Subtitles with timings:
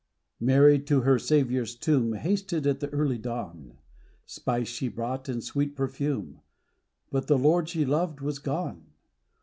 [0.39, 3.77] Mary, to her Saviour's tomb, Hasted at the early dawn:
[4.25, 6.41] Spice she brought, and sweet perfume,
[7.11, 8.93] But the Lord she loved was gone.